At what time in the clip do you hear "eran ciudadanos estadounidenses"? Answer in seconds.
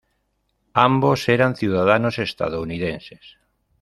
1.29-3.37